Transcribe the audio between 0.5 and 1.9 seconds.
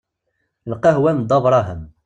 Lqahwa n Dda Brahem.